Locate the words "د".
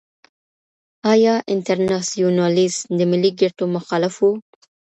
2.99-3.01